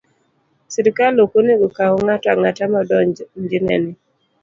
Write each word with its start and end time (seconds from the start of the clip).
Sirkal 0.73 1.15
ok 1.23 1.31
onego 1.39 1.65
okaw 1.69 1.95
ng'ato 2.05 2.27
ang'ata 2.31 2.65
ma 2.71 2.79
odonjne 2.83 3.59
ni 3.83 3.91